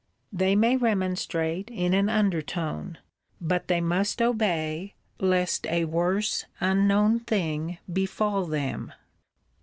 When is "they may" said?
0.33-0.77